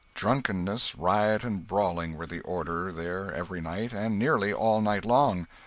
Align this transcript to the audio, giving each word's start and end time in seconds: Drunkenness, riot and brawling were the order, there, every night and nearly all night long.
Drunkenness, 0.15 0.95
riot 0.95 1.43
and 1.43 1.67
brawling 1.67 2.17
were 2.17 2.25
the 2.25 2.39
order, 2.39 2.91
there, 2.91 3.31
every 3.31 3.61
night 3.61 3.93
and 3.93 4.17
nearly 4.17 4.51
all 4.51 4.81
night 4.81 5.05
long. 5.05 5.45